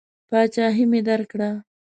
پاچهي 0.29 0.83
مې 0.91 0.99
درکړه. 1.07 1.49